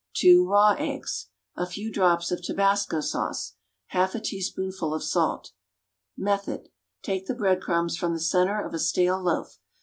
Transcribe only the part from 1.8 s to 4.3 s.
drops of tabasco sauce. 1/2 a